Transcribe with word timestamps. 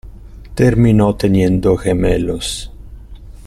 Terminó 0.55 1.15
teniendo 1.15 1.77
gemelos. 1.77 2.71